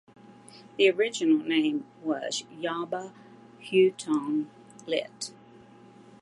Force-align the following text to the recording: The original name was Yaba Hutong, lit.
The 0.77 0.89
original 0.89 1.37
name 1.45 1.85
was 2.01 2.43
Yaba 2.59 3.13
Hutong, 3.65 4.47
lit. 4.87 5.31